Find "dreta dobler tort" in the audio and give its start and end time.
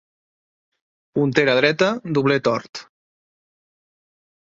1.61-2.85